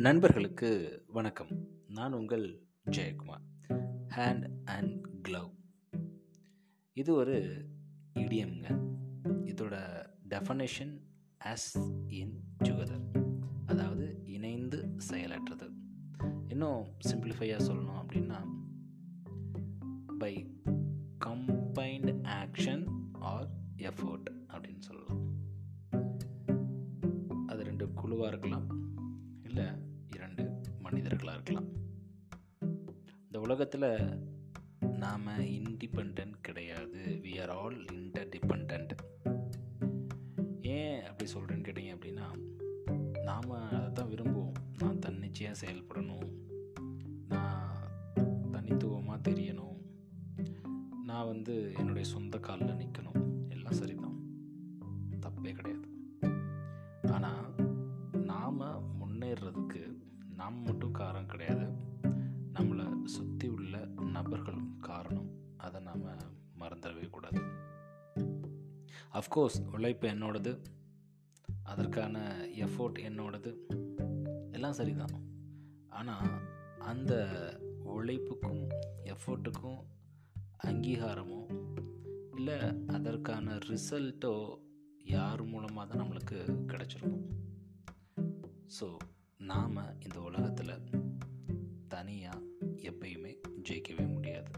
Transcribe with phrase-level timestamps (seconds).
[0.00, 1.68] நண்பர்களுக்கு வணக்கம்.
[1.88, 3.74] நான் உங்கள் ஜெயக்குமார்.
[4.08, 5.50] ஹேண்ட் அண்ட் க்ளவ்
[6.92, 7.66] இது ஒரு
[8.14, 8.94] இடியம்ங்க.
[9.24, 11.00] இதோட டெஃபனேஷன்
[11.44, 13.34] ஆஸ் இன் ஜுகதர்
[13.66, 15.70] அதாவது இணைந்து செயலற்றது.
[16.48, 18.44] இன்னும் சிம்பிளிஃபையாக சொல்லணும் அப்படின்னா
[20.18, 20.62] by
[21.24, 25.34] combined action or effort அப்படின்னு சொல்லலாம்.
[27.46, 28.78] அது ரெண்டு குழுவாக இருக்கலாம்.
[29.42, 29.88] இல்லை
[30.90, 31.68] மனிதர்களாக இருக்கலாம்.
[33.22, 34.22] இந்த உலகத்தில்
[34.80, 37.20] நாம் இன்டிபெண்ட் கிடையாது.
[37.22, 38.88] We are all interdependent
[40.60, 42.26] ஏன் அப்படி சொல்கிறேன்னு கேட்டிங்க அப்படின்னா
[43.22, 44.52] நாம் அதை தான் விரும்புவோம்.
[44.78, 46.32] நான் தன்னிச்சையாக செயல்படணும்.
[47.28, 47.88] நான்
[48.52, 49.78] தனித்துவமாக தெரியணும்.
[51.04, 52.89] நான் வந்து என்னுடைய சொந்த காலில் நிற்கணும்
[60.40, 61.64] நாம் மட்டும் காரணம் கிடையாது.
[62.54, 63.78] நம்மளை சுற்றி உள்ள
[64.12, 65.28] நபர்களும் காரணம்.
[65.56, 66.04] அதை நாம்
[66.60, 67.42] மறந்துடவே கூடாது.
[69.12, 70.52] அஃப்கோர்ஸ் உழைப்பு என்னோடது.
[71.62, 73.52] அதற்கான எஃபோர்ட் என்னோடது.
[74.52, 75.14] எல்லாம் சரிதான்.
[75.88, 76.32] ஆனால்
[76.78, 77.12] அந்த
[77.94, 78.62] உழைப்புக்கும்
[79.04, 79.80] எஃபோர்ட்டுக்கும்
[80.64, 81.40] அங்கீகாரமோ
[82.36, 84.34] இல்லை அதற்கான ரிசல்ட்டோ
[85.04, 86.38] யார் மூலமாக தான் நம்மளுக்கு
[86.72, 87.24] கிடச்சிருக்கும்?
[88.78, 88.86] ஸோ
[89.40, 90.88] நாம் இந்த உலகத்தில்
[91.88, 92.40] தனியாக
[92.76, 93.36] எப்பயுமே
[93.68, 94.50] ஜெயிக்கவே முடியாது.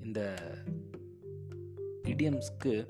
[0.00, 0.20] இந்த
[2.02, 2.88] இடியம்ஸ்க்கு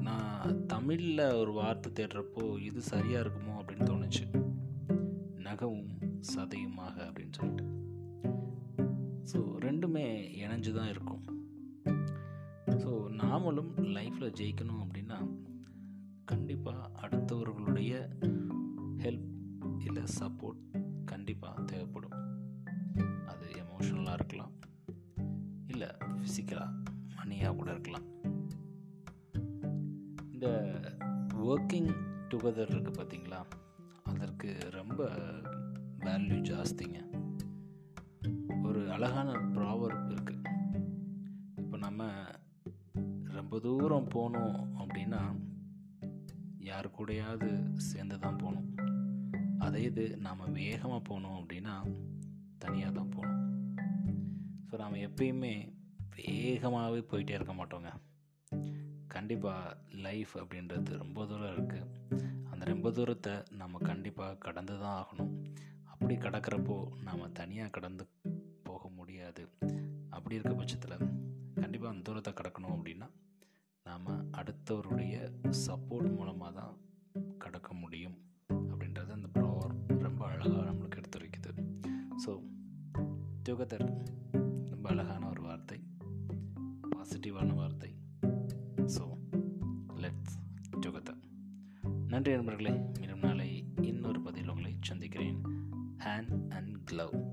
[0.00, 4.24] நான் தமிழில் ஒரு வார்த்தை தேடுறப்போ இது சரியாக இருக்குமோ அப்படின்னு தோணுச்சு.
[5.36, 5.90] நகவும்
[6.34, 7.64] சதையுமாக அப்படின்னு சொல்லிட்டு.
[9.32, 10.06] ஸோ ரெண்டுமே
[10.44, 11.24] இணைஞ்சு தான் இருக்கும்.
[12.66, 12.90] ஸோ
[13.22, 15.28] நாமளும் லைஃப்பில் ஜெயிக்கணும் அப்படின்னா
[16.24, 18.17] கண்டிப்பாக அடுத்தவர்களுடைய
[25.78, 26.76] இல்லை ஃபிசிக்கலாக
[27.16, 28.06] மணியாக கூட இருக்கலாம்.
[30.32, 30.48] இந்த
[31.50, 31.90] ஒர்க்கிங்
[32.30, 33.40] டுகெதர் இருக்குது பார்த்தீங்களா?
[34.02, 35.10] அதற்கு ரொம்ப
[35.98, 36.98] வேல்யூ ஜாஸ்திங்க.
[38.62, 40.42] ஒரு அழகான ப்ராவர் இருக்குது
[41.56, 42.10] இப்போ நம்ம
[43.38, 45.22] ரொம்ப தூரம் போனோம் அப்படின்னா
[46.58, 48.68] யார் கூடயாவது சேர்ந்து தான் போகணும்.
[49.58, 51.76] அதே இது நாம் வேகமாக போனோம் அப்படின்னா
[52.58, 53.44] தனியாக தான் போகணும்.
[54.68, 55.52] ஸோ நாம் எப்பயுமே
[56.16, 57.90] வேகமாகவே போயிட்டே இருக்க மாட்டோங்க.
[59.06, 61.86] கண்டிப்பாக லைஃப் அப்படின்றது ரொம்ப தூரம் இருக்குது
[62.50, 65.32] அந்த ரொம்ப தூரத்தை நம்ம கண்டிப்பாக கடந்து தான் ஆகணும்.
[65.84, 66.76] அப்படி கடக்கிறப்போ
[67.06, 68.04] நாம் தனியாக கடந்து
[68.62, 69.44] போக முடியாது.
[70.10, 70.96] அப்படி இருக்க பட்சத்தில்
[71.62, 73.08] கண்டிப்பாக அந்த தூரத்தை கடக்கணும் அப்படின்னா
[73.86, 74.08] நாம்
[74.40, 75.14] அடுத்தவருடைய
[75.66, 76.74] சப்போர்ட் மூலமாக தான்
[77.38, 78.16] கடக்க முடியும்
[78.70, 81.52] அப்படின்றது அந்த ப்ரோவர் ரொம்ப அழகாக நம்மளுக்கு எடுத்து வைக்குது
[82.24, 82.32] ஸோ
[83.48, 83.86] டுகெதர்
[84.88, 85.82] ரொம்ப அழகான ஒரு வார்த்தை.
[86.96, 87.94] பாசிட்டிவான வார்த்தை.
[88.76, 89.16] ஸோ
[89.96, 90.36] லெட்ஸ்
[90.80, 91.22] டுகெதர்
[92.06, 95.42] நன்றி நண்பர்களே மீண்டும் நாளை இன்னொரு பதில் உங்களை சந்திக்கிறேன்.
[95.98, 97.27] Hand and glove